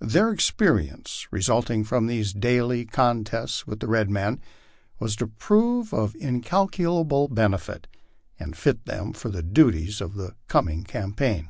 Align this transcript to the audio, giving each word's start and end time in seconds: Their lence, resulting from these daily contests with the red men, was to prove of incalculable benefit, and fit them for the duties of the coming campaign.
Their 0.00 0.36
lence, 0.60 1.28
resulting 1.30 1.82
from 1.82 2.04
these 2.06 2.34
daily 2.34 2.84
contests 2.84 3.66
with 3.66 3.80
the 3.80 3.86
red 3.88 4.10
men, 4.10 4.38
was 4.98 5.16
to 5.16 5.26
prove 5.26 5.94
of 5.94 6.14
incalculable 6.16 7.28
benefit, 7.28 7.86
and 8.38 8.54
fit 8.54 8.84
them 8.84 9.14
for 9.14 9.30
the 9.30 9.42
duties 9.42 10.02
of 10.02 10.12
the 10.12 10.36
coming 10.46 10.84
campaign. 10.84 11.48